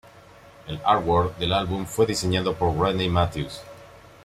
El 0.67 0.81
"artwork" 0.83 1.37
del 1.37 1.53
álbum 1.53 1.85
fue 1.85 2.07
diseñado 2.07 2.55
por 2.55 2.75
Rodney 2.75 3.07
Matthews. 3.07 3.61